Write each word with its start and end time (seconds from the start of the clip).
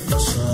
seu. 0.00 0.53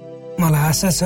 मलाई 0.41 0.63
आशा 0.71 0.89
छ 0.97 1.01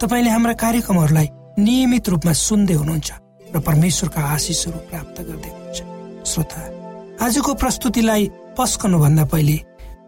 तपाईँले 0.00 0.30
हाम्रा 0.34 0.54
कार्यक्रमहरूलाई 0.64 1.28
नियमित 1.58 2.08
रूपमा 2.12 2.32
सुन्दै 2.32 2.74
हुनुहुन्छ 2.80 3.10
र 3.54 3.60
परमेश्वरका 3.68 4.20
आशिषहरू 4.34 4.78
प्राप्त 4.90 5.16
गर्दै 5.28 5.50
हुनुहुन्छ। 5.52 5.80
श्रोता 6.30 6.60
आजको 7.24 7.52
प्रस्तुतिलाई 7.62 8.22
पस्कनु 8.58 8.98
भन्दा 9.04 9.24
पहिले 9.32 9.56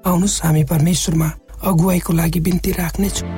आउनुहोस् 0.08 0.42
हामी 0.44 0.64
परमेश्वरमा 0.72 1.28
अगुवाईको 1.68 2.12
लागि 2.12 2.40
बिन्ती 2.46 2.70
राख्नेछौँ। 2.80 3.28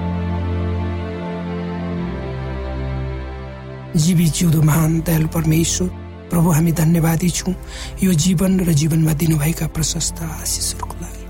जीवी 3.96 4.26
जिउँदो 4.36 4.60
महान 4.62 4.92
दयालु 5.06 5.28
परमेश्वर 5.34 5.88
प्रभु 6.30 6.48
हामी 6.50 6.72
धन्यवादी 6.80 7.30
छौँ 7.30 7.54
यो 8.02 8.12
जीवन 8.24 8.60
र 8.66 8.72
जीवनमा 8.72 9.12
दिनुभएका 9.20 9.66
प्रशस्त 9.74 10.22
आशिषहरूको 10.22 10.96
लागि। 11.02 11.24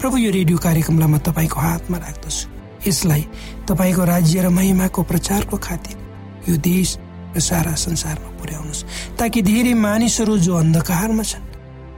प्रभु 0.00 0.16
यो 0.16 0.30
रेडियो 0.30 0.58
कार्यक्रमलाई 0.58 1.08
म 1.08 1.18
तपाईँको 1.18 1.58
हातमा 1.60 1.98
राख्दछु। 1.98 2.55
यसलाई 2.86 3.22
तपाईँको 3.68 4.04
राज्य 4.04 4.42
र 4.42 4.48
महिमाको 4.48 5.02
प्रचारको 5.02 5.56
खातिर 5.56 5.96
यो 6.48 6.56
देश 6.56 6.88
र 7.36 7.40
सारा 7.40 7.74
संसारमा 7.74 8.30
पुर्याउनुहोस्। 8.38 8.84
ताकि 9.18 9.42
धेरै 9.42 9.74
मानिसहरू 9.74 10.38
जो 10.38 10.54
अन्धकारमा 10.56 11.22
छन् 11.22 11.46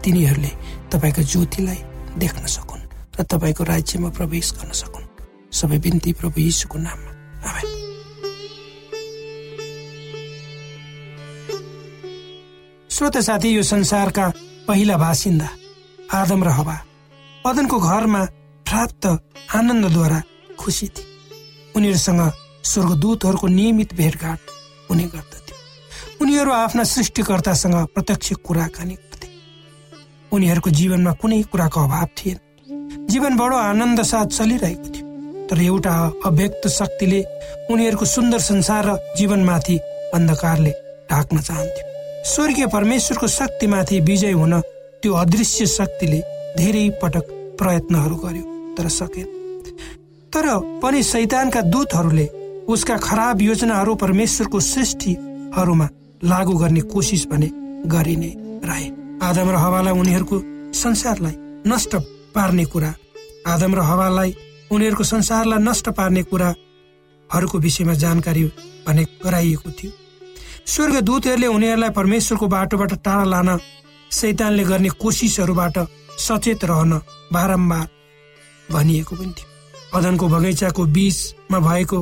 तिनीहरूले 0.04 0.52
तपाईँको 0.92 1.22
ज्योतिलाई 1.22 1.80
देख्न 2.18 2.44
सकुन् 2.46 2.88
र 3.14 3.22
तपाईँको 3.22 3.62
राज्यमा 3.64 4.08
प्रवेश 4.08 4.46
गर्न 4.56 4.72
सकुन्। 4.72 5.06
सबै 5.52 5.78
बिन्ती 5.78 6.12
प्रभु 6.12 6.40
यीशुको 6.40 6.78
नाममा। 6.78 7.12
श्रोत 12.90 13.16
साथी 13.18 13.48
यो 13.48 13.62
संसारका 13.62 14.26
पहिला 14.68 14.96
बासिन्दा 14.96 15.48
आदम 16.12 16.40
र 16.44 16.48
हवा 16.48 16.76
पदनको 17.44 17.78
घरमा 17.78 18.22
प्राप्त 18.66 19.04
आनन्दद्वारा 19.54 20.20
खुसी 20.58 20.86
थिए 20.88 21.06
उनीहरूसँग 21.76 22.20
स्वर्गदूतहरूको 22.64 23.46
नियमित 23.48 23.94
भेटघाट 23.94 24.38
हुने 24.90 25.04
गर्दथ्यो। 25.04 25.56
उनीहरू 26.24 26.52
आफ्ना 26.52 26.84
सृष्टिकर्तासँग 26.84 27.74
प्रत्यक्ष 27.94 28.32
कुराकानी 28.46 28.94
गर्थे। 28.94 29.28
उनीहरूको 30.32 30.70
जीवनमा 30.70 31.12
कुनै 31.12 31.42
कुराको 31.42 31.80
अभाव 31.80 32.06
थिएन। 32.18 32.38
जीवन 33.10 33.36
बडो 33.36 33.56
आनन्द 33.56 34.02
साथ 34.02 34.26
चलिरहेको 34.26 34.88
थियो। 34.94 35.06
तर 35.48 35.60
एउटा 35.62 35.94
अव्यक्त 36.26 36.68
शक्तिले 36.68 37.22
उनीहरूको 37.70 38.04
सुन्दर 38.04 38.40
संसार 38.40 38.84
र 38.86 38.96
जीवनमाथि 39.16 39.78
अन्धकारले 40.14 40.70
ढाक्न 41.10 41.40
चाहन्थ्यो। 41.40 41.84
स्वर्गीय 42.24 42.66
परमेश्वरको 42.66 43.26
शक्तिमाथि 43.28 44.00
विजय 44.00 44.32
हुन 44.32 44.60
त्यो 45.02 45.12
अदृश्य 45.14 45.66
शक्तिले 45.66 46.20
धेरै 46.58 46.88
पटक 47.02 47.26
प्रयत्नहरू 47.58 48.16
गर्यो 48.16 48.44
तर 48.76 48.88
सकेन। 48.88 49.37
तर 50.32 50.46
पनि 50.82 51.02
सैतानका 51.02 51.60
दूतहरूले 51.72 52.26
उसका 52.68 52.96
खराब 52.98 53.40
योजनाहरू 53.42 53.94
परमेश्वरको 53.94 54.60
सृष्टिहरूमा 54.62 55.88
लागू 56.22 56.54
गर्ने 56.54 56.80
कोसिस 56.92 57.26
भने 57.26 57.48
गरि 57.86 58.16
नै 58.16 58.32
रहे। 58.64 58.88
आदम 59.22 59.50
र 59.50 59.56
हवालाई 59.56 59.94
उनीहरूको 59.94 60.36
संसारलाई 60.74 61.34
नष्ट 61.66 61.96
पार्ने 62.34 62.64
कुरा 62.64 62.92
आदम 63.46 63.74
र 63.74 63.80
हवालाई 63.80 64.34
उनीहरूको 64.70 65.04
संसारलाई 65.04 65.58
नष्ट 65.58 65.88
पार्ने 65.90 66.22
कुराहरूको 66.22 67.58
विषयमा 67.58 67.94
जानकारी 67.94 68.44
भने 68.86 69.04
गराइएको 69.24 69.70
थियो। 69.70 69.92
स्वर्ग 70.66 71.00
दूतहरूले 71.00 71.46
उनीहरूलाई 71.48 71.90
परमेश्वरको 71.90 72.46
बाटोबाट 72.46 72.92
टाढा 72.94 73.24
लान 73.24 73.58
सैतानले 74.10 74.64
गर्ने 74.64 74.88
कोसिसहरूबाट 75.00 75.78
सचेत 76.18 76.64
रहन 76.64 76.92
बारम्बार 77.32 77.86
भनिएको 78.68 79.16
पनि 79.16 79.32
थियो। 79.32 79.56
अदनको 79.94 80.28
बगैँचाको 80.28 80.84
बीचमा 80.96 81.58
भएको 81.58 81.98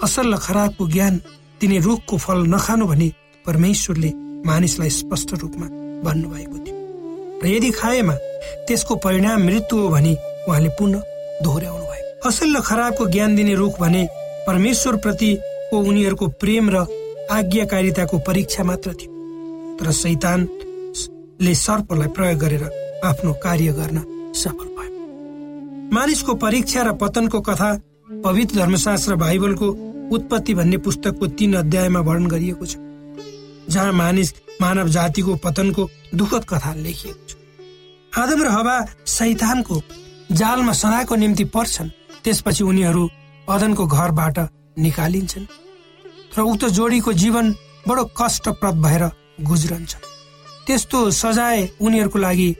असल 0.00 0.34
र 0.34 0.36
खराबको 0.36 0.88
ज्ञान 0.88 1.14
तिनी 1.60 1.78
रुखको 1.78 2.16
फल 2.18 2.38
नखानु 2.54 2.86
भनी 2.86 3.08
परमेश्वरले 3.46 4.10
मानिसलाई 4.46 4.90
स्पष्ट 4.90 5.34
रूपमा 5.42 5.66
भन्नुभएको 6.04 6.56
थियो। 6.64 6.76
र 7.42 7.46
यदि 7.46 7.70
खाएमा 7.70 8.14
त्यसको 8.66 8.94
परिणाम 9.04 9.42
मृत्यु 9.46 9.78
हो 9.78 9.88
भने 9.88 10.12
उहाँले 10.48 10.70
पुनः 10.78 11.02
दोहोऱ्याउनु 11.42 11.84
भयो। 11.84 12.04
असल 12.28 12.56
र 12.56 12.60
खराबको 12.60 13.06
ज्ञान 13.14 13.36
दिने 13.36 13.54
रुख 13.54 13.80
भने 13.80 14.02
परमेश्वर 14.46 14.96
प्रतिको 15.04 15.76
उनीहरूको 15.78 16.26
प्रेम 16.42 16.70
र 16.70 16.86
आज्ञाकारिताको 17.30 18.18
परीक्षा 18.26 18.62
मात्र 18.64 18.92
थियो। 18.98 19.10
तर 19.78 19.90
सैतानले 19.92 21.54
सर्पलाई 21.54 22.08
प्रयोग 22.16 22.38
गरेर 22.38 22.64
आफ्नो 23.04 23.32
कार्य 23.42 23.72
गर्न 23.78 23.98
सफल 24.34 24.68
मानिसको 25.92 26.34
परीक्षा 26.34 26.82
र 26.82 26.92
पतनको 27.00 27.40
कथा 27.40 27.70
पवित्र 28.24 28.56
धर्मशास्त्र 28.56 29.14
बाइबलको 29.16 29.66
उत्पत्ति 30.12 30.54
भन्ने 30.54 30.78
पुस्तकको 30.84 31.26
तीन 31.38 31.54
अध्यायमा 31.56 32.00
वर्णन 32.00 32.26
गरिएको 32.28 32.66
छ 32.66 32.76
जहाँ 33.72 33.92
मानिस 33.92 34.32
मानव 34.60 34.88
जातिको 34.88 35.34
पतनको 35.44 35.88
दुःखद 36.14 36.44
कथा 36.44 36.72
लेखिएको 36.74 37.26
छ। 37.28 37.36
आदम 38.12 38.42
र 38.42 38.48
हवा 38.48 38.76
सैतानको 39.06 39.80
जालमा 40.32 40.72
सदाको 40.72 41.14
निम्ति 41.16 41.44
पर्छन् 41.56 41.88
त्यसपछि 42.24 42.64
उनीहरू 42.64 43.08
अदनको 43.48 43.86
घरबाट 43.86 44.38
निकालिन्छन् 44.78 45.46
र 46.36 46.40
उक्त 46.42 46.64
जोडीको 46.76 47.12
जीवन 47.22 47.52
बडो 47.88 48.04
कष्टप्रद 48.20 48.76
भएर 48.84 49.04
गुज्रन्छ 49.48 49.94
त्यस्तो 50.66 51.10
सजाय 51.22 51.68
उनीहरूको 51.80 52.18
लागि 52.18 52.50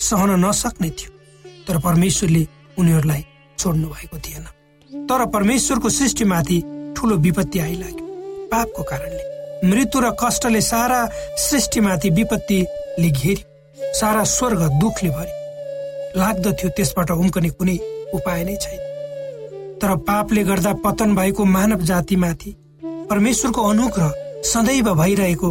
सहन 0.00 0.30
नसक्ने 0.44 0.90
थियो। 0.90 1.15
तर 1.66 1.78
परमेश्वरले 1.78 2.46
उनीहरूलाई 2.78 3.24
छोड्नु 3.58 3.88
भएको 3.88 4.18
थिएन। 4.18 4.44
तर 5.08 5.26
परमेश्वरको 5.30 5.88
सृष्टिमाथि 5.90 6.58
ठुलो 6.96 7.16
विपत्ति 7.16 7.58
आइलाग्यो। 7.58 8.06
पापको 8.52 8.82
कारणले 8.82 9.68
मृत्यु 9.68 10.00
र 10.00 10.10
कष्टले 10.22 10.60
सारा 10.60 11.00
सृष्टिमाथि 11.40 12.10
विपत्तिले 12.10 13.10
घेरि 13.10 13.44
सारा 14.00 14.24
स्वर्ग 14.26 14.62
दुखले 14.80 15.10
भरि 15.10 15.32
लाग्दथ्यो 16.20 16.68
त्यसबाट 16.76 17.10
उम्कने 17.10 17.50
कुनै 17.50 17.76
उपाय 18.14 18.44
नै 18.44 18.56
छैन। 18.56 18.80
तर 19.80 19.96
पापले 20.06 20.42
गर्दा 20.44 20.72
पतन 20.84 21.14
भएको 21.14 21.44
मानव 21.46 21.80
जातिमाथि 21.84 22.54
परमेश्वरको 23.10 23.62
अनुग्रह 23.62 24.14
सदैव 24.44 24.94
भइरहेको 24.94 25.50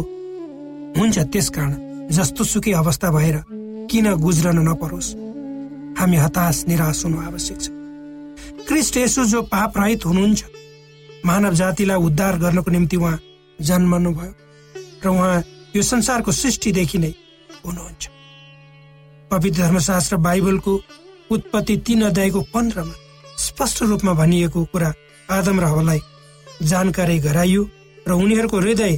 हुन्छ 0.98 1.18
त्यसकारण 1.18 1.72
जस्तो 2.10 2.44
सुकै 2.44 2.72
अवस्था 2.72 3.10
भएर 3.10 3.36
किन 3.90 4.14
गुज्रन 4.16 4.58
नपरोस्। 4.68 5.14
हामी 5.98 6.16
हताश 6.16 6.64
निराश 6.68 7.04
हुनु 7.04 7.20
आवश्यक 7.22 7.60
छ। 7.60 7.68
क्रिस्ट 8.68 8.96
यसो 8.96 9.24
जो 9.24 9.42
पाप 9.48 9.78
रहित 9.78 10.04
हुनुहुन्छ 10.06 10.44
मानव 11.26 11.54
जातिलाई 11.54 11.98
उद्धार 12.06 12.38
गर्नको 12.38 12.70
निम्ति 12.70 12.96
उहाँ 12.96 13.18
जन्मनु 13.58 14.10
भयो 14.12 14.32
र 15.04 15.08
उहाँ 15.08 15.42
यो 15.76 15.82
संसारको 15.82 16.32
सृष्टिदेखि 16.32 16.98
नै 16.98 17.12
हुनुहुन्छ। 17.64 18.08
पवित्र 19.30 19.62
धर्मशास्त्र 19.62 20.16
बाइबलको 20.26 20.80
उत्पत्ति 21.30 21.76
तीन 21.86 22.02
अध्यायको 22.04 22.40
पन्ध्रमा 22.54 22.94
स्पष्ट 23.38 23.82
रूपमा 23.82 24.12
भनिएको 24.14 24.64
कुरा 24.72 24.92
आदम 25.28 25.60
र 25.60 26.00
जानकारी 26.62 27.18
गराइयो 27.18 27.62
र 28.08 28.12
उनीहरूको 28.14 28.58
हृदय 28.60 28.96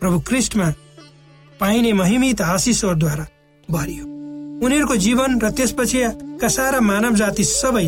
प्रभु 0.00 0.18
क्रिस्टमा 0.28 0.72
पाइने 1.60 1.92
महिमित 1.92 2.40
आशिषहरूद्वारा 2.42 3.26
भरियो। 3.68 4.15
उनीहरूको 4.64 4.96
जीवन 4.96 5.30
र 5.40 5.50
त्यसपछि 5.52 6.00
सारा 6.48 6.80
मानव 6.80 7.14
जाति 7.16 7.44
सबै 7.44 7.86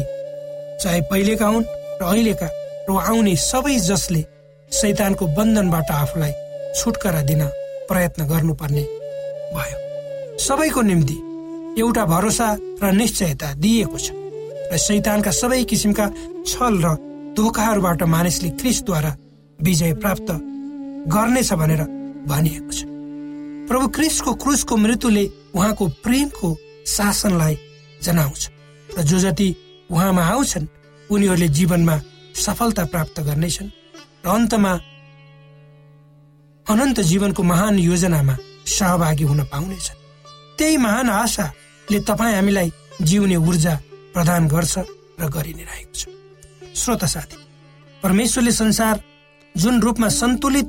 चाहे 0.82 1.00
पहिलेका 1.10 1.46
हुन् 1.46 1.64
र 2.00 2.02
अहिलेका 2.04 2.48
र 2.88 2.90
आउने 3.08 3.34
सबै 3.36 3.76
जसले 3.88 4.20
सैतानको 4.72 5.26
बन्धनबाट 5.36 5.90
आफूलाई 5.92 6.32
छुटकारा 6.76 7.22
दिन 7.30 7.42
प्रयत्न 7.88 8.20
गर्नुपर्ने 8.28 8.84
भयो। 9.54 9.78
सबैको 10.38 10.80
निम्ति 10.82 11.16
एउटा 11.80 12.04
भरोसा 12.04 12.48
र 12.82 12.92
निश्चयता 12.92 13.48
दिइएको 13.64 13.98
छ 13.98 14.06
र 14.72 14.76
सैतानका 14.76 15.30
सबै 15.40 15.62
किसिमका 15.64 16.06
छल 16.44 16.74
र 16.84 16.86
धोकाहरूबाट 17.36 18.02
मानिसले 18.14 18.48
क्रिसद्वारा 18.60 19.12
विजय 19.58 19.92
प्राप्त 20.02 20.28
गर्नेछ 21.12 21.52
भनेर 21.60 21.82
भनिएको 22.28 22.72
छ। 22.72 22.80
प्रभु 23.68 23.86
क्रिस्टको 23.96 24.34
क्रुसको 24.42 24.76
मृत्युले 24.76 25.24
उहाँको 25.54 25.84
प्रेमको 26.04 26.48
शासनलाई 26.86 27.54
जनाउँछ। 28.02 28.42
र 28.98 29.02
जो 29.02 29.18
जति 29.18 29.48
उहाँमा 29.90 30.22
आउँछन् 30.24 30.66
उनीहरूले 31.10 31.48
जीवनमा 31.48 31.96
सफलता 32.36 32.84
प्राप्त 32.84 33.20
गर्नेछन्। 33.20 33.70
र 34.24 34.28
अन्तमा 34.28 34.72
अनन्त 36.66 37.00
जीवनको 37.00 37.42
महान 37.42 37.78
योजनामा 37.78 38.36
सहभागी 38.66 39.24
हुन 39.24 39.40
पाउनेछन्। 39.44 39.98
त्यही 40.58 40.76
महान 40.76 41.08
आशाले 41.08 41.98
तपाईँ 42.00 42.34
हामीलाई 42.34 42.72
जिउने 43.02 43.36
ऊर्जा 43.36 43.74
प्रदान 44.14 44.48
गर्छ 44.48 44.74
र 45.20 45.28
गरि 45.28 45.52
नै 45.54 45.64
रहेको 45.64 45.94
छ। 45.94 46.02
श्रोता 46.74 47.06
साथी 47.06 47.36
परमेश्वरले 48.02 48.52
संसार 48.52 49.00
जुन 49.54 49.80
रूपमा 49.80 50.08
सन्तुलित 50.08 50.68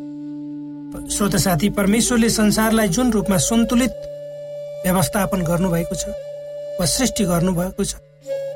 श्रोता 1.12 1.38
साथी 1.38 1.70
परमेश्वरले 1.70 2.30
संसारलाई 2.30 2.88
जुन 2.88 3.12
रूपमा 3.12 3.38
सन्तुलित 3.38 3.94
व्यवस्थापन 4.84 5.40
गर्नुभएको 5.50 5.96
छ 6.02 6.04
वा 6.80 6.86
सृष्टि 6.96 7.24
गर्नुभएको 7.32 7.84
छ 7.84 7.86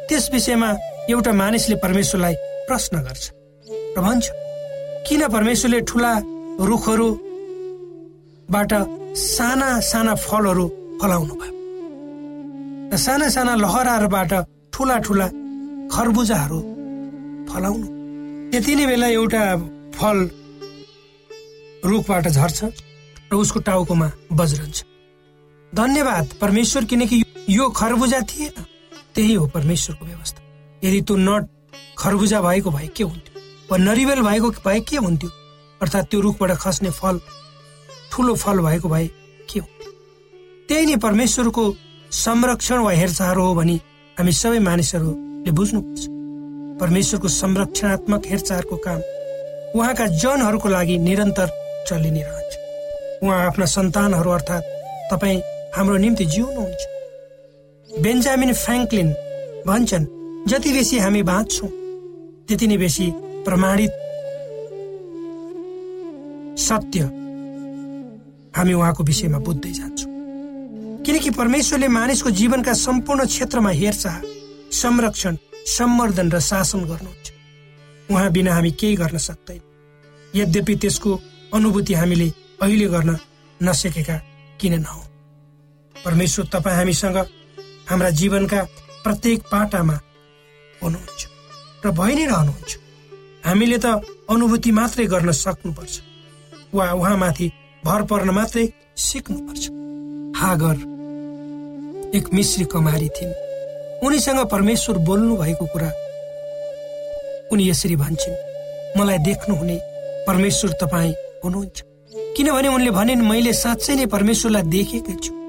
त्यस 0.09 0.25
विषयमा 0.33 0.69
एउटा 1.09 1.31
मानिसले 1.41 1.75
परमेश्वरलाई 1.83 2.35
प्रश्न 2.67 2.93
गर्छ। 3.07 3.23
र 3.95 3.97
भन्छ 4.01 4.25
किन 5.07 5.21
परमेश्वरले 5.35 5.79
ठुला 5.89 6.11
रुखहरूबाट 6.69 8.71
साना 9.19 9.69
साना 9.91 10.13
फलहरू 10.25 10.65
फलाउनु 11.01 11.33
भयो 11.41 11.53
र 12.93 12.95
साना 13.05 13.27
साना 13.35 13.53
लहराहरूबाट 13.63 14.31
ठुला 14.73 14.97
ठुला 15.05 15.27
खरबुजाहरू 15.93 16.59
फलाउनु। 17.49 17.87
त्यति 18.51 18.73
नै 18.75 18.85
बेला 18.87 19.07
एउटा 19.19 19.43
फल 19.97 20.17
रुखबाट 21.91 22.25
झर्छ 22.37 22.59
र 23.29 23.31
उसको 23.35 23.59
टाउकोमा 23.67 24.07
बज्रन्छ। 24.39 24.77
धन्यवाद। 25.73 26.33
परमेश्वर 26.41 26.85
किनकि 26.85 27.23
यो 27.49 27.69
खरबुजा 27.71 28.19
थिएन 28.29 28.65
त्यही 29.15 29.33
हो 29.33 29.45
परमेश्वरको 29.47 30.05
व्यवस्था। 30.05 30.41
यदि 30.83 31.01
त्यो 31.01 31.15
नट 31.17 31.47
खरबुजा 31.97 32.41
भएको 32.41 32.71
भए 32.71 32.87
के 32.87 33.03
हुन्थ्यो? 33.03 33.41
वा 33.71 33.77
नरिवेल 33.77 34.21
भएको 34.21 34.49
भए 34.65 34.79
के 34.79 34.97
हुन्थ्यो? 34.97 35.29
अर्थात् 35.81 36.09
त्यो 36.09 36.19
रुखबाट 36.21 36.51
खस्ने 36.57 36.89
फल 36.91 37.19
ठुलो 38.11 38.35
फल 38.35 38.59
भएको 38.61 38.89
भए 38.89 39.07
के 39.49 39.59
हुन्थ्यो 39.59 39.91
त्यही 40.69 40.85
नै 40.85 40.95
परमेश्वरको 40.97 41.63
संरक्षण 42.11 42.77
वा 42.77 42.91
हेरचाह 42.91 43.33
हो 43.33 43.53
भने 43.55 43.75
हामी 44.17 44.31
सबै 44.31 44.59
मानिसहरूले 44.59 45.51
बुझ्नुपर्छ। 45.51 46.01
परमेश्वरको 46.81 47.27
संरक्षणात्मक 47.27 48.27
हेरचाहको 48.27 48.75
काम 48.85 49.01
उहाँका 49.75 50.05
जनहरूको 50.21 50.69
लागि 50.69 50.97
निरन्तर 50.97 51.47
चलि 51.89 52.11
नै 52.11 52.21
रहन्छ। 52.21 52.53
उहाँ 53.23 53.39
आफ्ना 53.47 53.65
सन्तानहरू 53.65 54.29
अर्थात् 54.29 54.71
तपाईँ 55.11 55.41
हाम्रो 55.75 55.97
निम्ति 55.97 56.25
जिउनुहुन्छ। 56.25 56.81
बेन्जामिन 58.01 58.53
फ्रेङ्कलिन 58.53 59.07
भन्छन् 59.67 60.05
जति 60.47 60.71
बेसी 60.73 60.97
हामी 60.99 61.21
बाँच्छौँ 61.23 61.69
त्यति 62.47 62.67
नै 62.67 62.77
बेसी 62.77 63.05
प्रमाणित। 63.45 63.91
सत्य। 66.61 66.99
हामी 68.55 68.73
उहाँको 68.73 69.03
विषयमा 69.03 69.39
बुझ्दै 69.39 69.71
जान्छौँ। 69.71 70.11
किनकि 71.05 71.29
परमेश्वरले 71.29 71.87
मानिसको 71.87 72.29
जीवनका 72.29 72.73
सम्पूर्ण 72.73 73.25
क्षेत्रमा 73.25 73.69
हेरचाह 73.69 74.17
संरक्षण 74.71 75.37
सम्वर्धन 75.77 76.31
र 76.31 76.39
शासन 76.39 76.85
गर्नुहुन्छ। 76.85 77.27
उहाँ 78.11 78.29
बिना 78.31 78.53
हामी 78.53 78.71
केही 78.71 78.95
गर्न 78.95 79.17
सक्दैन। 79.17 79.61
यद्यपि 80.35 80.75
त्यसको 80.75 81.11
अनुभूति 81.53 81.93
हामीले 81.93 82.27
अहिले 82.61 82.85
गर्न 82.85 83.17
नसकेका 83.63 84.17
किन 84.61 84.79
नहौ 84.79 85.12
परमेश्वर 86.05 86.45
तपाईँ 86.53 86.75
हामीसँग 86.75 87.17
हाम्रा 87.89 88.09
जीवनका 88.09 88.61
प्रत्येक 89.03 89.41
पाटामा 89.51 89.97
हुनुहुन्छ 90.83 91.21
र 91.85 91.91
भइ 91.91 92.13
नै 92.15 92.25
रहनुहुन्छ। 92.25 92.71
हामीले 93.45 93.77
त 93.77 93.85
अनुभूति 94.29 94.71
मात्रै 94.71 95.05
गर्न 95.05 95.31
सक्नुपर्छ। 95.31 95.95
वा 96.73 96.85
उहाँमाथि 96.91 97.47
भर 97.85 98.01
पर्न 98.07 98.29
मात्रै 98.29 98.65
सिक्नुपर्छ। 98.97 99.63
हागर 100.39 100.77
एक 102.15 102.25
मिश्री 102.33 102.65
कमारी 102.65 103.09
थिइन्। 103.09 103.33
उनीसँग 104.05 104.39
परमेश्वर 104.47 104.97
बोल्नु 105.07 105.35
भएको 105.37 105.65
कुरा 105.73 105.89
उनी 107.51 107.69
यसरी 107.69 107.95
भन्छन् 107.95 108.41
मलाई 108.99 109.17
देख्नुहुने 109.27 109.77
परमेश्वर 110.27 110.71
तपाईँ 110.81 111.13
हुनुहुन्छ। 111.43 111.77
किनभने 112.35 112.67
उनले 112.67 112.91
भनिन् 112.91 113.27
मैले 113.29 113.53
साँच्चै 113.53 113.95
नै 113.95 114.05
परमेश्वरलाई 114.05 114.63
देखेकै 114.75 115.15
छु। 115.23 115.42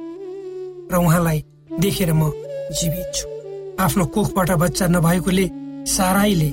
र 0.94 0.96
उहाँलाई 0.96 1.38
देखेर 1.82 2.12
म 2.14 2.30
जीवित 2.70 3.08
छु। 3.14 3.26
आफ्नो 3.82 4.04
कोखबाट 4.14 4.50
बच्चा 4.62 4.86
नभएकोले 4.94 5.46
साराईले 5.90 6.50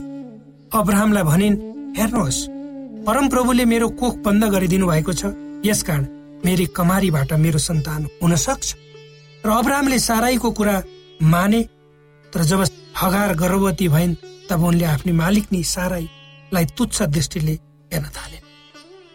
अब्राहमलाई 0.74 1.24
भनिन् 1.24 1.56
हेर्नुहोस् 1.98 2.40
परमप्रभुले 3.06 3.66
मेरो 3.66 3.88
कोख 4.02 4.16
बन्द 4.26 4.44
गरिदिनु 4.54 4.88
भएको 4.88 5.14
छ। 5.14 5.24
यसकारण 5.66 6.06
मेरी 6.46 6.66
कमारीबाट 6.74 7.34
मेरो 7.38 7.60
सन्तान 7.60 8.02
हुन 8.22 8.36
सक्छ। 8.36 8.68
र 9.46 9.50
अब्राहमले 9.52 10.00
साराईको 10.00 10.50
कुरा 10.58 10.76
माने 11.24 11.62
तर 12.34 12.42
जब 12.50 12.66
हगार 12.98 13.34
गर्भवती 13.36 13.88
भइन् 13.88 14.16
तब 14.50 14.64
उनले 14.64 14.86
आफ्नो 14.86 15.14
मालिकनी 15.14 15.64
साराईलाई 15.64 16.66
तुच्छ 16.78 17.02
दृष्टिले 17.04 17.54
हेर्न 17.94 18.08
थाले। 18.10 18.38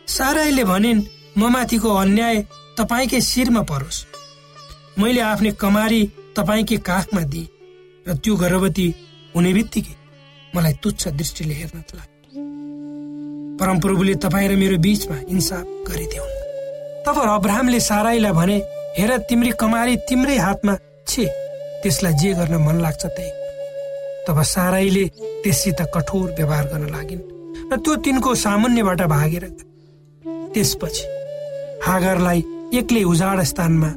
साराईले 0.06 0.64
भनिन् 0.64 1.02
म 1.38 1.50
माथिको 1.50 1.90
अन्याय 1.94 2.36
तपाईँकै 2.78 3.20
शिरमा 3.20 3.62
परोस्। 3.62 4.04
मैले 4.98 5.20
आफ्नो 5.20 5.50
कमारी 5.60 6.00
तपाईँकै 6.36 6.76
काखमा 6.80 7.22
दिएँ 7.32 7.48
र 8.06 8.14
त्यो 8.16 8.34
गर्भवती 8.36 8.86
हुने 9.34 9.52
बित्तिकै 9.52 9.94
मलाई 10.56 10.72
तुच्छ 10.82 11.02
दृष्टिले 11.20 11.54
हेर्न 11.54 11.78
लाग्यो। 11.92 12.40
परमप्रभुले 13.60 14.14
तपाईँ 14.24 14.48
र 14.48 14.56
मेरो 14.56 14.76
बिचमा 14.80 15.16
इन्साफ 15.28 15.64
गरिदिउन् 15.88 16.34
तब 17.04 17.16
अब्राहमले 17.28 17.80
साराईलाई 17.80 18.32
भने 18.32 18.56
हेर 18.98 19.10
तिम्री 19.28 19.50
कमारी 19.60 19.96
तिम्रै 20.08 20.36
हातमा 20.36 20.74
छे। 21.08 21.24
त्यसलाई 21.82 22.14
जे 22.20 22.32
गर्न 22.40 22.54
मन 22.64 22.80
लाग्छ 22.80 23.04
त्यही। 23.06 23.30
तब 24.26 24.42
साराईले 24.54 25.04
त्यससित 25.44 25.80
कठोर 25.94 26.26
व्यवहार 26.40 26.64
गर्न 26.72 26.88
लागिन् 26.96 27.22
र 27.68 27.76
त्यो 27.84 27.94
तिनको 28.00 28.34
सामान्यबाट 28.34 29.00
भागेर 29.12 29.44
त्यसपछि 30.54 31.04
हागरलाई 31.84 32.40
एक्लै 32.80 33.02
उजाड 33.12 33.40
स्थानमा 33.52 33.90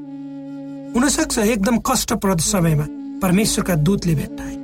हुनसक्छ 0.93 1.37
एकदम 1.39 1.77
कष्टप्रद 1.85 2.39
समयमा 2.41 2.85
परमेश्वरका 3.21 3.75
दूतले 3.85 4.13
भेट्टाए 4.15 4.55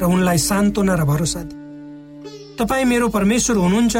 र 0.00 0.04
उनलाई 0.04 0.38
सान्त्वना 0.40 0.94
र 0.94 1.04
भरोसा 1.04 1.42
दिए। 1.44 2.56
तपाईँ 2.56 2.84
मेरो 2.84 3.08
परमेश्वर 3.08 3.56
हुनुहुन्छ 3.56 3.96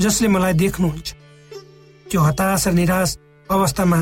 जसले 0.00 0.28
मलाई 0.28 0.52
देख्नुहुन्छ। 0.60 1.08
त्यो 2.10 2.20
हताश 2.20 2.66
र 2.68 2.72
निराश 2.72 3.16
अवस्थामा 3.48 4.00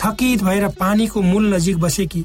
थकित 0.00 0.42
भएर 0.42 0.66
पानीको 0.80 1.22
मूल 1.22 1.54
नजिक 1.54 1.76
बसेकी 1.78 2.24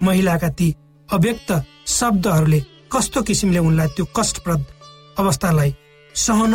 महिलाका 0.00 0.48
ती 0.58 0.68
अव्यक्त 1.08 1.50
शब्दहरूले 1.88 2.60
कस्तो 2.92 3.22
किसिमले 3.26 3.58
उनलाई 3.58 3.88
त्यो 3.96 4.04
कष्टप्रद 4.16 4.62
अवस्थालाई 5.18 5.74
सहन 6.14 6.54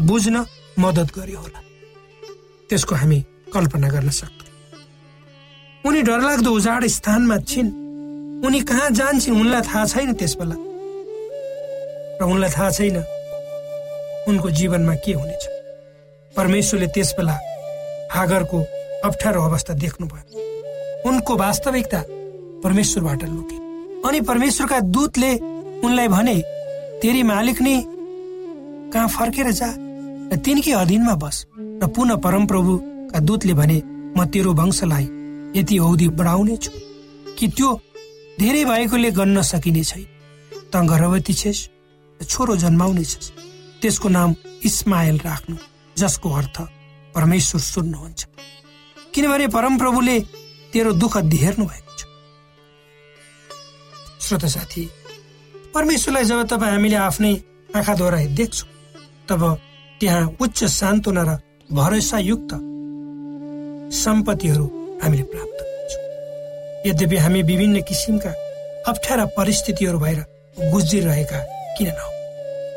बुझ्न 0.00 0.44
मद्दत 0.78 1.08
गर्यो 1.16 1.38
होला। 1.38 1.60
त्यसको 2.68 2.94
हामी 2.94 3.18
कल्पना 3.54 3.88
गर्न 3.88 4.10
सक्छौँ 4.10 4.47
उनी 5.88 6.00
डरलाग्दो 6.04 6.50
उजाड 6.52 6.84
स्थानमा 6.86 7.36
छिन्। 7.48 7.68
उनी 8.44 8.60
कहाँ 8.60 8.90
जान्छन् 8.92 9.40
उनलाई 9.40 9.62
थाहा 9.64 9.84
छैन 9.88 10.12
त्यस 10.20 10.36
बेला 10.36 10.56
र 12.20 12.22
उनलाई 12.28 12.50
थाहा 12.50 12.70
छैन 12.70 12.96
उनको 14.28 14.48
जीवनमा 14.52 14.94
के 15.00 15.12
हुनेछ। 15.12 15.44
परमेश्वरले 16.36 16.86
त्यस 16.92 17.10
बेला 17.16 17.36
हागरको 18.12 18.58
अप्ठ्यारो 19.04 19.40
अवस्था 19.42 19.74
देख्नुभयो। 19.74 21.08
उनको 21.08 21.36
वास्तविकता 21.36 22.00
परमेश्वरबाट 22.64 23.24
लुके। 23.24 23.56
अनि 24.08 24.20
परमेश्वरका 24.20 24.78
दूतले 24.92 25.30
उनलाई 25.86 26.08
भने 26.08 26.36
तेरी 27.00 27.22
मालिक 27.22 27.58
नै 27.62 27.76
कहाँ 28.92 29.08
फर्केर 29.08 29.50
जा? 29.50 29.70
र 30.32 30.36
तिनकै 30.36 30.72
अधीनमा 30.72 31.14
बस। 31.16 31.36
र 31.82 31.86
पुनः 31.96 32.16
परमप्रभुका 32.20 33.18
दूतले 33.20 33.54
भने 33.54 33.78
म 34.16 34.24
तेरो 34.28 34.52
वंशलाई 34.52 35.06
यति 35.56 35.78
औधी 35.78 36.08
बढाउने 36.18 36.56
छु 36.56 36.70
कि 37.38 37.48
त्यो 37.48 37.68
धेरै 38.40 38.64
भएकोले 38.64 39.10
गन्न 39.10 39.42
सकिने 39.42 39.84
छैन। 39.84 40.06
त 40.72 40.74
गर्भवती 40.90 41.34
छेस 41.34 41.58
छोरो 42.20 42.56
जन्माउने 42.56 43.04
छेस। 43.04 43.32
त्यसको 43.80 44.08
नाम 44.08 44.34
इस्माइल 44.64 45.18
राख्नु 45.24 45.56
जसको 45.96 46.28
अर्थ 46.30 46.56
परमेश्वर 47.14 47.60
सुन्नुहुन्छ। 47.62 48.20
किनभने 49.14 49.46
परमप्रभुले 49.48 50.16
तेरो 50.72 50.92
दुःख 50.92 51.16
हेर्नु 51.16 51.64
भएको 51.64 51.92
छ। 51.98 52.00
श्रोत 54.20 54.44
साथी 54.54 54.84
परमेश्वरलाई 55.74 56.24
जब 56.24 56.42
तपाईँ 56.46 56.72
हामीले 56.72 56.96
आफ्नै 57.08 57.32
आँखाद्वारा 57.76 58.18
देख्छौँ 58.38 58.68
तब 59.28 59.42
त्यहाँ 60.00 60.36
उच्च 60.40 60.64
सान्त्वना 60.64 61.22
र 61.22 61.30
भरोसायुक्त 61.70 62.50
सम्पत्तिहरू 63.94 64.66
हामीले 65.02 65.22
प्राप्त 65.22 65.58
गर्छौँ। 65.62 66.02
यद्यपि 66.86 67.16
हामी 67.16 67.42
विभिन्न 67.42 67.82
किसिमका 67.82 68.32
अप्ठ्यारा 68.86 69.24
परिस्थितिहरू 69.36 69.98
भएर 69.98 70.20
गुजिरहेका 70.72 71.40
किन 71.78 71.88
नहो? 71.88 72.10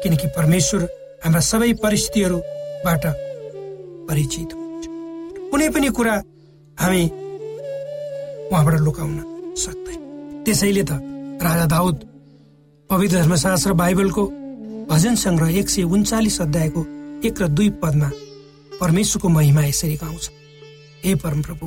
किनकि 0.04 0.28
परमेश्वर 0.38 0.82
हाम्रा 1.24 1.42
सबै 1.42 1.74
परिस्थितिहरूबाट 1.84 3.04
परिचित 4.10 4.54
हुनुहुन्छ। 4.54 4.86
कुनै 5.52 5.70
पनि 5.70 5.90
कुरा 5.90 6.16
हामी 6.78 7.04
उहाँबाट 8.52 8.76
लुकाउन 8.80 9.18
सक्दैन। 9.58 10.00
त्यसैले 10.46 10.84
त 10.84 10.92
राजा 11.42 11.66
दाउद 11.66 11.98
पवित्र 12.90 13.16
धर्मशास्त्र 13.18 13.74
बाइबलको 13.74 14.24
भजन 14.92 15.16
सङ्ग्रह 15.16 15.58
एक 15.60 15.70
सय 15.70 15.84
उन्चालिस 15.84 16.42
अध्यायको 16.42 16.82
एक 17.26 17.42
र 17.42 17.48
दुई 17.48 17.70
पदमा 17.82 18.10
परमेश्वरको 18.82 19.28
महिमा 19.30 19.64
यसरी 19.66 19.96
गाउँछ। 19.96 20.26
हे 21.06 21.16
परमप्रभु 21.16 21.66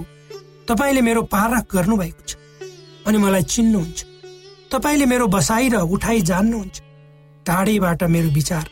तपाईँले 0.69 1.01
मेरो 1.09 1.23
पारख 1.29 1.65
गर्नुभएको 1.75 2.23
छ 2.29 2.33
अनि 3.07 3.19
मलाई 3.19 3.43
चिन्नुहुन्छ। 3.55 4.01
तपाईँले 4.73 5.07
मेरो 5.07 5.27
बसाइ 5.29 5.69
र 5.69 5.77
उठाइ 5.85 6.21
जान्नुहुन्छ। 6.31 6.77
टाढीबाट 7.47 8.03
मेरो 8.09 8.29
विचार 8.33 8.67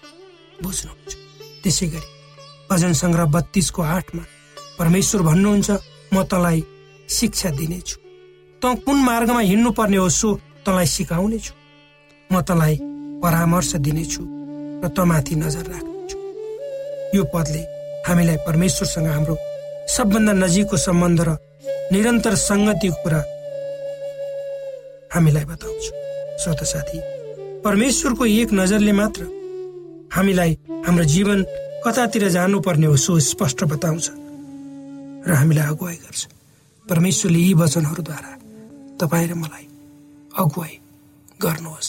बुझ्नुहुन्छ। 0.63 1.13
त्यसै 1.63 1.87
गरी 1.93 2.09
भजन 2.71 2.93
सङ्ग्रह 2.97 3.27
बत्तीसको 3.37 3.81
आठमा 3.83 4.25
परमेश्वर 4.79 5.21
भन्नुहुन्छ 5.23 5.71
म 6.13 6.17
तँलाई 6.25 6.59
शिक्षा 7.09 7.51
दिनेछु। 7.61 7.97
त 8.63 8.65
कुन 8.85 8.99
मार्गमा 9.05 9.41
हिँड्नु 9.51 9.71
पर्ने 9.77 9.97
हो 10.01 10.09
सो 10.09 10.29
तँलाई 10.65 10.87
सिकाउनेछु। 10.97 11.53
म 12.33 12.41
तँलाई 12.41 12.75
परामर्श 13.23 13.71
दिनेछु 13.85 14.23
र 14.83 14.89
तँमाथि 14.97 15.35
नजर 15.37 15.65
राख्नेछु। 15.69 16.17
यो 17.15 17.23
पदले 17.35 17.63
हामीलाई 18.09 18.39
परमेश्वरसँग 18.49 19.07
हाम्रो 19.07 19.35
सबभन्दा 19.95 20.33
नजिकको 20.43 20.77
सम्बन्ध 20.89 21.21
र 21.29 21.31
निरन्तर 21.93 22.35
सङ्गतिको 22.41 22.97
कुरा 23.03 23.21
हामीलाई 25.15 25.45
बताउँछ। 25.45 25.85
श्रोत 26.43 26.61
साथी 26.73 26.99
परमेश्वरको 27.65 28.25
एक 28.27 28.49
नजरले 28.61 28.93
मात्र 29.01 29.23
हामीलाई 30.15 30.53
हाम्रो 30.87 31.05
जीवन 31.15 31.39
कतातिर 31.85 32.29
जानुपर्ने 32.37 32.87
हो 32.87 32.97
सो 32.97 33.19
स्पष्ट 33.29 33.65
बताउँछ 33.73 34.07
र 35.29 35.31
हामीलाई 35.41 35.67
अगुवाई 35.69 35.97
गर्छ। 36.05 36.21
परमेश्वरले 36.87 37.39
यी 37.39 37.53
वचनहरूद्वारा 37.61 38.33
तपाईँ 39.01 39.29
र 39.29 39.35
मलाई 39.35 39.67
अगुवाई 40.33 40.75
गर्नुहोस्। 41.45 41.89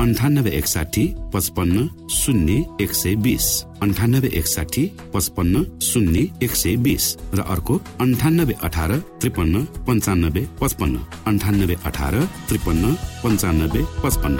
अन्ठानब्बे 0.00 0.50
एकसाठी 0.50 1.14
पचपन्न 1.34 2.08
शून्य 2.10 2.62
एक 2.80 2.92
सय 2.92 3.14
बिस. 3.14 3.64
अन्ठानब्बे 3.82 4.28
एकसाठी 4.28 4.92
पचपन्न 5.14 5.78
शून्य 5.80 6.26
एक 6.42 6.50
सय 6.50 6.76
बिस. 6.76 7.16
र 7.34 7.40
अर्को 7.40 7.74
अन्ठानब्बे 8.00 8.54
अठार 8.62 8.92
त्रिपन्न 8.92 9.64
पन्चानब्बे 9.64 10.48
पचपन्न. 10.60 10.96
अन्ठानब्बे 11.26 11.76
अठार 11.84 12.24
त्रिपन्न 12.48 12.94
पन्चानब्बे 13.24 13.82
पचपन्न. 14.04 14.38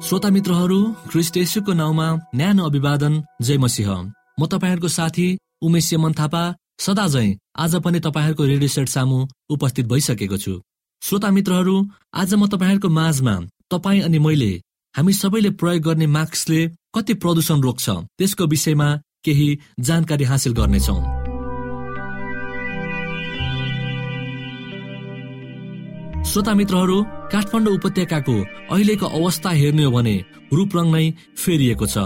श्रोता 0.00 0.30
मित्रहरू 0.30 0.94
ख्रिस्टेसुको 1.12 1.72
नाउँमा 1.72 2.16
न्यानो 2.34 2.64
अभिवादन 2.64 3.24
जय 3.42 3.56
मसिंह। 3.58 4.12
म 4.40 4.46
तपाईँहरूको 4.46 4.88
साथी 4.88 5.38
उमेश 5.62 5.94
मन 5.94 6.12
थापा 6.12 6.54
सदा 6.78 7.06
झै 7.08 7.28
आज 7.58 7.74
पनि 7.84 8.00
तपाईँहरूको 8.00 8.44
रेडियो 8.44 8.68
सेट 8.68 8.88
सामु 8.88 9.16
उपस्थित 9.50 9.86
भइसकेको 9.86 10.36
छु। 10.36 10.52
श्रोता 11.02 11.30
मित्रहरू 11.30 11.74
आज 12.14 12.34
म 12.34 12.46
तपाईँहरूको 12.46 12.88
माझमा 12.88 13.34
तपाईँ 13.70 14.02
अनि 14.02 14.18
मैले 14.18 14.50
हामी 14.94 15.12
सबैले 15.12 15.50
प्रयोग 15.58 15.82
गर्ने 15.82 16.06
मास्कले 16.06 16.60
कति 16.94 17.14
प्रदूषण 17.22 17.60
रोक्छ 17.60 17.86
त्यसको 18.18 18.46
विषयमा 18.46 18.88
केही 19.24 19.48
जानकारी 19.80 20.24
हासिल 20.24 20.52
गर्नेछौ। 20.52 20.96
श्रोता 26.30 26.54
मित्रहरू 26.54 27.02
काठमाडौँ 27.32 27.74
उपत्यकाको 27.74 28.38
अहिलेको 28.70 29.06
अवस्था 29.18 29.50
हेर्ने 29.60 29.84
हो 29.84 29.90
भने 29.90 30.16
रूपरङ 30.54 30.86
नै 30.94 31.04
फेरिएको 31.42 31.86
छ। 31.86 31.98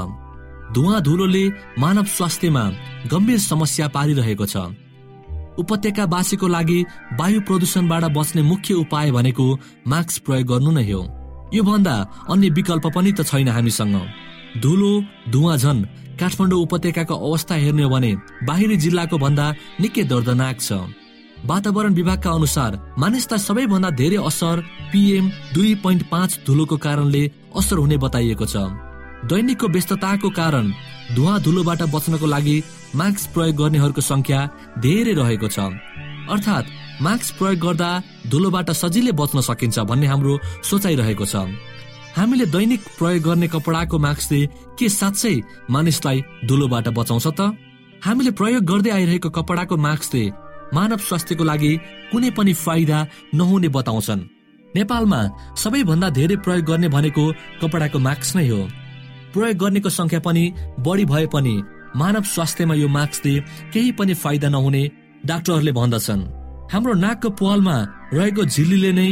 धुवा 0.75 0.99
धुलोले 1.07 1.45
मानव 1.79 2.05
स्वास्थ्यमा 2.09 2.65
गम्भीर 3.11 3.39
समस्या 3.41 3.89
पारिरहेको 3.95 4.47
छ। 4.47 4.57
उपत्यकावासीको 5.61 6.47
लागि 6.49 6.79
वायु 7.19 7.41
प्रदूषणबाट 7.47 8.05
बच्ने 8.17 8.43
मुख्य 8.43 8.75
उपाय 8.83 9.11
भनेको 9.13 9.47
मास्क 9.87 10.25
प्रयोग 10.27 10.47
गर्नु 10.49 10.71
नै 10.73 10.85
हो। 10.91 11.01
यो 11.53 11.63
भन्दा 11.63 11.95
अन्य 12.33 12.49
विकल्प 12.57 12.87
पनि 12.95 13.13
त 13.13 13.21
छैन 13.29 13.49
हामीसँग। 13.49 13.97
धुलो 14.63 14.93
धुवा 15.33 15.57
झन 15.57 15.79
काठमाडौँ 16.21 16.61
उपत्यकाको 16.63 17.15
अवस्था 17.17 17.55
हेर्ने 17.55 17.83
हो 17.83 17.91
भने 17.91 18.13
बाहिरी 18.49 18.77
जिल्लाको 18.85 19.17
भन्दा 19.19 19.47
निकै 19.81 20.05
दर्दनाक 20.09 20.57
छ। 20.61 20.73
वातावरण 21.45 21.93
विभागका 21.95 22.31
अनुसार 22.31 22.73
मानिसलाई 22.99 23.45
सबैभन्दा 23.45 23.91
धेरै 24.01 24.25
असर 24.25 24.57
पिएम 24.93 25.29
दुई 25.53 25.75
पोइन्ट 25.85 26.03
पाँच 26.09 26.31
धुलोको 26.47 26.77
कारणले 26.81 27.23
असर 27.57 27.77
हुने 27.77 27.97
बताइएको 27.99 28.47
छ। 28.47 28.57
दैनिकको 29.25 29.67
व्यस्तताको 29.69 30.29
कारण 30.31 30.73
धुवा 31.15 31.39
धुलोबाट 31.39 31.83
बच्नको 31.95 32.27
लागि 32.27 32.57
मास्क 32.95 33.33
प्रयोग 33.35 33.57
गर्नेहरूको 33.57 34.01
संख्या 34.03 34.41
धेरै 34.79 35.13
रहेको 35.15 35.49
छ। 35.49 35.59
अर्थात् 36.29 36.73
मास्क 37.03 37.39
प्रयोग 37.39 37.59
गर्दा 37.65 37.91
धुलोबाट 38.31 38.71
सजिलै 38.75 39.13
बच्न 39.15 39.41
सकिन्छ 39.41 39.79
भन्ने 39.87 40.07
हाम्रो 40.07 40.39
सोचाइरहेको 40.65 41.25
छ। 41.25 41.47
हामीले 42.17 42.47
दैनिक 42.47 42.83
प्रयोग 42.99 43.23
गर्ने 43.23 43.49
कपडाको 43.49 43.99
मास्कले 43.99 44.41
के 44.79 44.89
साँच्चै 44.91 45.35
मानिसलाई 45.71 46.19
धुलोबाट 46.45 46.89
बचाउँछ 46.99 47.27
त? 47.39 47.41
हामीले 48.05 48.31
प्रयोग 48.35 48.63
गर्दै 48.67 48.91
आइरहेको 48.91 49.31
कपडाको 49.31 49.77
मास्कले 49.77 50.25
मानव 50.75 50.99
स्वास्थ्यको 50.99 51.45
लागि 51.45 51.73
कुनै 52.11 52.31
पनि 52.37 52.53
फाइदा 52.59 52.99
नहुने 53.35 53.69
बताउँछन्। 53.71 54.29
नेपालमा 54.75 55.21
सबैभन्दा 55.55 56.09
धेरै 56.19 56.37
प्रयोग 56.45 56.65
गर्ने 56.67 56.89
भनेको 56.89 57.25
कपडाको 57.63 57.99
मास्क 57.99 58.37
नै 58.37 58.49
हो। 58.51 58.63
प्रयोग 59.33 59.57
गर्नेको 59.59 59.91
संख्या 59.91 60.21
पनि 60.21 60.45
बढी 60.87 61.05
भए 61.05 61.27
पनि 61.35 61.55
मानव 61.97 62.23
स्वास्थ्यमा 62.35 62.75
यो 62.75 62.89
मास्कले 62.89 63.35
केही 63.73 63.93
पनि 63.99 64.15
फाइदा 64.15 64.49
नहुने 64.49 64.83
डाक्टरहरूले 65.27 65.73
भन्दछन्। 65.73 66.23
हाम्रो 66.73 66.95
नाकको 67.05 67.29
पालमा 67.41 67.77
रहेको 68.15 68.45
झिल्लीले 68.45 68.93
नै 68.93 69.09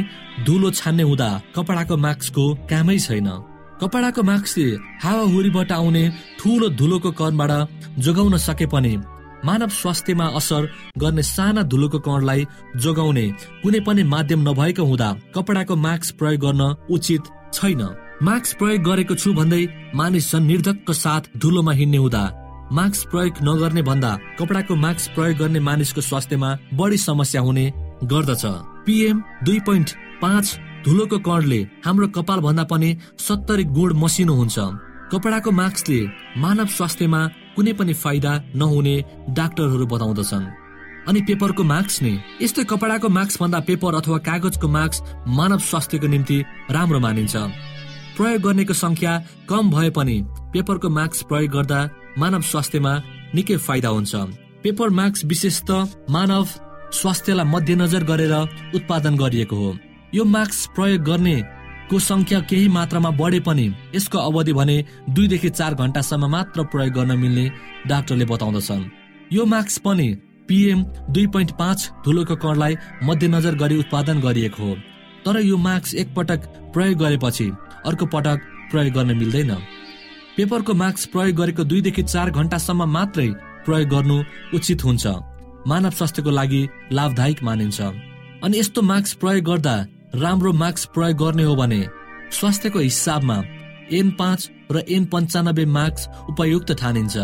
धुलो 0.47 0.71
छान्ने 0.71 1.03
हुँदा 1.03 1.31
कपडाको 1.57 1.97
मास्कको 2.05 2.45
कामै 2.71 2.99
छैन। 2.99 3.29
कपडाको 3.81 4.23
मास्कले 4.23 4.67
हावाहुरीबाट 5.03 5.73
आउने 5.73 6.05
ठुलो 6.41 6.69
धुलोको 6.81 7.11
कणबाट 7.21 7.53
जोगाउन 8.05 8.37
सके 8.47 8.67
पनि 8.73 8.93
मानव 9.45 9.69
स्वास्थ्यमा 9.81 10.27
असर 10.39 10.63
गर्ने 10.99 11.23
साना 11.25 11.63
धुलोको 11.73 11.99
कणलाई 12.07 12.41
जोगाउने 12.77 13.27
कुनै 13.63 13.81
पनि 13.87 14.03
माध्यम 14.13 14.41
नभएको 14.49 14.85
हुँदा 14.85 15.09
कपडाको 15.35 15.77
मास्क 15.85 16.17
प्रयोग 16.19 16.41
गर्न 16.45 16.63
उचित 16.95 17.23
छैन। 17.55 17.83
मास्क 18.23 18.59
प्रयोग 18.61 18.83
गरेको 18.85 19.15
छु 19.17 19.33
भन्दै 19.33 19.61
मानिस 19.97 20.27
निर्धकको 20.45 20.93
साथ 20.95 21.29
धुलोमा 21.41 21.73
हिँड्ने 21.73 21.99
हुँदा। 21.99 22.25
मास्क 22.79 23.09
प्रयोग 23.11 23.39
नगर्ने 23.43 23.83
भन्दा 23.83 24.11
कपडाको 24.39 24.75
मास्क 24.77 25.15
प्रयोग 25.15 25.39
गर्ने 25.39 25.61
मानिसको 25.69 26.01
स्वास्थ्यमा 26.01 26.51
बढी 26.77 26.99
समस्या 27.01 27.41
हुने 27.41 27.65
गर्दछ। 28.05 28.45
पिएम 28.87 29.23
दुई 29.45 29.61
पोइन्ट 29.65 29.89
पाँच 30.21 30.47
धुलोको 30.85 31.19
कणले 31.25 31.61
हाम्रो 31.87 32.09
कपाल 32.13 32.41
भन्दा 32.47 32.65
पनि 32.69 32.91
सत्तरी 33.19 33.65
गुण 33.73 33.97
मसिनो 33.97 34.35
हुन्छ। 34.35 34.59
कपडाको 35.13 35.51
मास्कले 35.51 36.01
मानव 36.37 36.69
स्वास्थ्यमा 36.77 37.21
कुनै 37.57 37.73
पनि 37.73 37.95
फाइदा 38.05 38.33
नहुने 38.55 38.95
डाक्टरहरू 39.33 39.87
बताउँदछन्। 39.93 40.45
अनि 41.09 41.21
पेपरको 41.25 41.63
मास्क 41.65 42.03
नै? 42.05 42.13
यस्तै 42.45 42.69
कपडाको 42.69 43.09
मास्क 43.09 43.41
भन्दा 43.41 43.61
पेपर 43.69 43.95
अथवा 43.97 44.19
कागजको 44.29 44.69
मास्क 44.69 45.27
मानव 45.39 45.61
स्वास्थ्यको 45.71 46.07
निम्ति 46.07 46.39
राम्रो 46.71 47.01
मानिन्छ। 47.01 47.37
प्रयोग 48.16 48.42
गर्नेको 48.42 48.75
संख्या 48.75 49.12
कम 49.49 49.70
भए 49.70 49.90
पनि 49.90 50.16
पेपरको 50.53 50.88
मास्क 50.90 51.29
प्रयोग 51.29 51.51
गर्दा 51.53 51.79
मानव 52.18 52.42
स्वास्थ्यमा 52.42 52.92
निकै 53.35 53.57
फाइदा 53.59 53.88
हुन्छ। 53.88 54.14
पेपर 54.62 54.88
मास्क 54.90 55.25
विशेष 55.27 55.61
मानव 56.11 56.44
स्वास्थ्यलाई 56.92 57.46
मध्यनजर 57.46 58.05
गरेर 58.05 58.35
उत्पादन 58.75 59.16
गरिएको 59.16 59.57
हो। 59.57 59.70
यो 60.14 60.25
मास्क 60.27 60.75
प्रयोग 60.75 61.03
गर्ने 61.03 61.37
को 61.90 61.99
संख्या 62.01 62.40
केही 62.40 62.68
मात्रामा 62.68 63.11
बढे 63.11 63.40
पनि 63.40 63.66
यसको 63.94 64.18
अवधि 64.20 64.53
भने 64.53 64.77
दुईदेखि 65.11 65.51
चार 65.51 65.75
घन्टासम्म 65.75 66.31
मात्र 66.31 66.64
प्रयोग 66.73 66.92
गर्न 66.94 67.18
मिल्ने 67.18 67.51
डाक्टरले 67.88 68.25
बताउँदछन्। 68.25 68.85
यो 69.33 69.44
मास्क 69.46 69.83
पनि 69.83 70.09
पिएम 70.49 70.83
दुई 71.11 71.27
पोइन्ट 71.27 71.51
पाँच 71.59 71.90
धुलोको 72.05 72.37
करलाई 72.37 72.77
मध्यनजर 73.05 73.55
गरी 73.55 73.79
उत्पादन 73.79 74.20
गरिएको 74.20 74.62
हो। 74.62 74.75
तर 75.25 75.40
यो 75.40 75.57
मास्क 75.57 75.94
एकपटक 75.94 76.46
प्रयोग 76.75 76.99
गरेपछि 76.99 77.51
अर्को 77.87 78.07
पटक 78.07 78.38
प्रयोग 78.71 78.95
गर्न 78.95 79.16
मिल्दैन। 79.19 79.53
पेपरको 80.37 80.75
मास्क 80.75 81.12
प्रयोग 81.12 81.37
गरेको 81.37 81.64
दुईदेखि 81.64 82.03
चार 82.03 82.31
घन्टासम्म 82.31 82.85
मात्रै 82.88 83.29
प्रयोग 83.66 83.88
गर्नु 83.88 84.16
उचित 84.57 84.85
हुन्छ। 84.85 85.07
मानव 85.69 85.90
स्वास्थ्यको 85.90 86.31
लागि 86.31 86.62
लाभदायक 86.93 87.43
मानिन्छ। 87.43 87.81
अनि 88.45 88.59
यस्तो 88.59 88.83
मास्क 88.83 89.19
प्रयोग 89.21 89.45
गर्दा 89.45 89.77
राम्रो 90.14 90.53
मास्क 90.53 90.93
प्रयोग 90.95 91.16
गर्ने 91.19 91.45
हो 91.45 91.55
भने 91.57 91.81
स्वास्थ्यको 92.33 92.79
हिसाबमा 92.79 93.37
एन 93.93 94.11
पाँच 94.19 94.51
र 94.73 94.83
एन 94.88 95.05
पन्चानब्बे 95.12 95.64
मास्क 95.66 96.29
उपयुक्त 96.31 96.73
ठानिन्छ। 96.81 97.16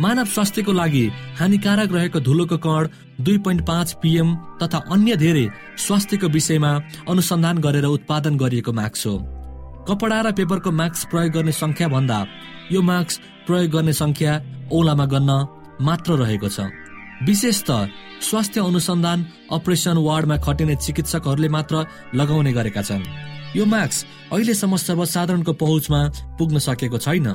मानव 0.00 0.24
स्वास्थ्यको 0.24 0.72
लागि 0.72 1.04
हानिकारक 1.38 1.92
रहेको 1.92 2.20
धुलोको 2.20 2.56
कण 2.64 2.88
दुई 3.20 3.38
पोइन्ट 3.38 3.66
पाँच 3.66 3.92
पिएम 4.02 4.28
तथा 4.62 4.78
अन्य 4.94 5.16
धेरै 5.16 5.46
स्वास्थ्यको 5.76 6.28
विषयमा 6.28 6.70
अनुसन्धान 7.10 7.58
गरेर 7.58 7.84
उत्पादन 7.86 8.36
गरिएको 8.36 8.72
मास्क 8.72 9.06
हो। 9.06 9.14
कपडा 9.88 10.20
र 10.20 10.32
पेपरको 10.36 10.70
मास्क 10.70 11.08
प्रयोग 11.10 11.32
गर्ने 11.32 11.52
संख्या 11.52 11.88
भन्दा 11.88 12.18
यो 12.72 12.80
मास्क 12.84 13.20
प्रयोग 13.46 13.70
गर्ने 13.72 13.92
संख्या 13.92 14.32
औलामा 14.68 15.06
गन्न 15.12 15.32
मात्र 15.80 16.12
रहेको 16.20 16.48
छ। 16.48 16.68
विशेष 17.24 17.58
त 17.64 17.88
स्वास्थ्य 18.20 18.60
अनुसन्धान 18.60 19.18
अपरेसन 19.48 19.96
वार्डमा 20.04 20.36
खटिने 20.44 20.74
चिकित्सकहरूले 20.84 21.48
मात्र 21.48 21.74
लगाउने 22.14 22.52
गरेका 22.52 22.82
छन्। 22.84 23.02
यो 23.56 23.64
मास्क 23.64 24.32
अहिलेसम्म 24.32 24.76
सर्वसाधारणको 24.76 25.52
पहुँचमा 25.56 26.00
पुग्न 26.36 26.58
सकेको 26.68 26.98
छैन। 27.00 27.28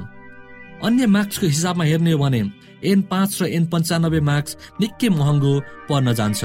अन्य 0.86 1.06
मार्क्सको 1.10 1.46
हिसाबमा 1.48 1.84
हेर्ने 1.90 2.12
हो 2.12 2.20
भने 2.22 2.42
एन 2.86 3.02
पाँच 3.10 3.42
र 3.42 3.50
एन 3.50 3.66
पन्चानब्बे 3.74 4.20
मार्क्स 4.30 4.58
निकै 4.82 5.10
महँगो 5.10 5.54
पर्न 5.90 6.14
जान्छ। 6.14 6.42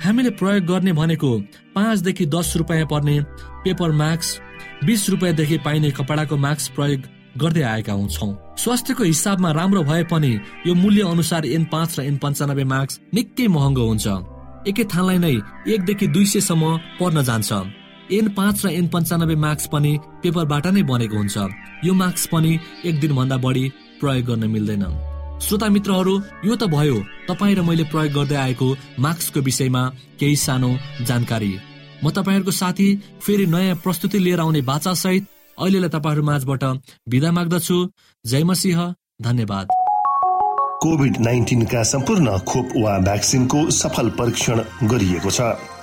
हामीले 0.00 0.30
प्रयोग 0.30 0.64
गर्ने 0.64 0.92
भनेको 0.92 1.30
पाँचदेखि 1.74 2.26
दस 2.26 2.52
रुपियाँ 2.56 2.86
पर्ने 2.86 3.20
पेपर 3.64 3.90
मास्क 3.92 4.84
बिस 4.84 5.08
रुपियाँदेखि 5.10 5.58
पाइने 5.64 5.90
कपडाको 5.92 6.36
मास्क 6.36 6.74
प्रयोग 6.74 7.00
गर्दै 7.36 7.62
आएका 7.62 7.92
हुन्छौँ। 7.92 8.56
स्वास्थ्यको 8.56 9.04
हिसाबमा 9.04 9.50
राम्रो 9.52 9.82
भए 9.84 10.04
पनि 10.08 10.32
यो 10.66 10.74
मूल्य 10.74 11.02
अनुसार 11.04 11.46
एन 11.46 11.64
पाँच 11.72 11.98
र 11.98 12.02
एन 12.02 12.16
पन्चानब्बे 12.16 12.64
मार्क्स 12.64 13.00
निकै 13.14 13.46
महँगो 13.48 13.84
हुन्छ। 13.88 14.06
एकै 14.68 14.84
थानलाई 14.88 15.18
नै 15.18 15.36
एकदेखि 15.68 16.06
दुई 16.16 16.26
सयसम्म 16.32 16.76
पर्न 16.96 17.22
जान्छ। 17.22 17.52
एन 18.10 18.28
पाँच 18.32 18.64
र 18.64 18.68
एन 18.72 18.88
पन्चानब्बे 18.88 19.36
मार्क्स 19.36 19.66
पनि 19.68 19.92
पेपरबाट 20.22 20.66
नै 20.66 20.82
बनेको 20.82 21.16
हुन्छ। 21.16 21.36
यो 21.84 21.92
मार्क्स 21.92 22.26
पनि 22.32 22.58
एक 22.88 23.00
दिन 23.00 23.12
भन्दा 23.14 23.36
बढी 23.36 23.64
प्रयोग 24.00 24.26
गर्न 24.26 24.50
मिल्दैन। 24.50 24.84
श्रोता 25.40 25.68
मित्रहरू 25.68 26.14
यो 26.44 26.54
त 26.56 26.64
भयो। 26.70 26.96
तपाईँ 27.28 27.54
र 27.54 27.62
मैले 27.62 27.84
प्रयोग 27.90 28.12
गर्दै 28.12 28.36
आएको 28.36 28.68
मार्क्सको 29.00 29.40
विषयमा 29.40 29.82
केही 30.20 30.36
सानो 30.36 30.70
जानकारी। 31.08 31.52
म 32.04 32.10
तपाईँहरूको 32.10 32.52
साथी 32.52 32.88
फेरि 33.20 33.46
नयाँ 33.46 33.76
प्रस्तुति 33.82 34.18
लिएर 34.18 34.40
आउने 34.40 34.60
बाचा 34.62 34.92
सहित 34.94 35.26
अहिलेलाई 35.58 35.90
तपाईँहरू 35.90 36.22
माझबाट 36.22 36.64
विदा 37.08 37.30
माग्दछु। 37.32 37.78
जय 38.24 38.44
मसिंह 38.44 38.80
धन्यवाद। 39.22 39.66
कोभिड 40.82 41.16
नाइन्टिनका 41.20 41.82
सम्पूर्ण 41.84 42.38
खोप 42.48 42.68
वा 42.76 42.98
भ्याक्सिनको 42.98 43.58
सफल 43.70 44.08
परीक्षण 44.20 44.62
गरिएको 44.88 45.30
छ। 45.30 45.40